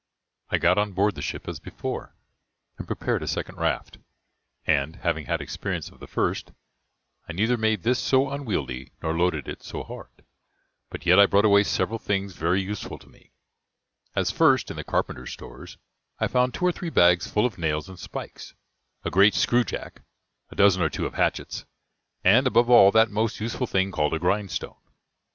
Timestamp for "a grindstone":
24.15-24.79